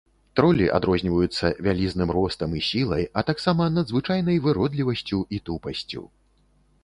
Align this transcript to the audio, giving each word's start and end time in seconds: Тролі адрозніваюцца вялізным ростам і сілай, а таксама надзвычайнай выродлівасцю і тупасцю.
Тролі 0.37 0.67
адрозніваюцца 0.77 1.49
вялізным 1.65 2.13
ростам 2.17 2.55
і 2.61 2.63
сілай, 2.69 3.03
а 3.21 3.23
таксама 3.29 3.67
надзвычайнай 3.75 4.37
выродлівасцю 4.45 5.19
і 5.39 5.41
тупасцю. 5.51 6.03